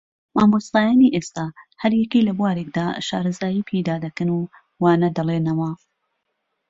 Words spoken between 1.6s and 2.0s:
ھەر